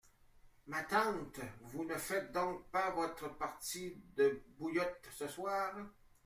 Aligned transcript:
Ma 0.65 0.81
tante, 0.83 1.41
vous 1.65 1.85
ne 1.85 1.95
faites 1.95 2.31
donc 2.31 2.65
pas 2.71 2.89
votre 2.89 3.37
partie 3.37 4.01
de 4.15 4.41
bouillotte 4.57 5.07
ce 5.11 5.27
soir? 5.27 5.75